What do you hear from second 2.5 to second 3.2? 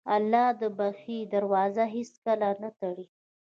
نه تړي.